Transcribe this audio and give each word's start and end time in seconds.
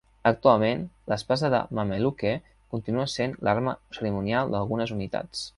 Actualment, 0.27 0.79
l'espasa 1.11 1.51
de 1.55 1.59
Mameluke 1.79 2.33
continua 2.77 3.07
sent 3.19 3.39
l'arma 3.49 3.79
cerimonial 3.99 4.55
d'algunes 4.57 4.99
unitats. 5.01 5.49